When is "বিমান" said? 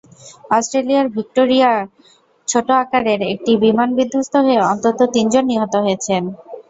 3.63-3.89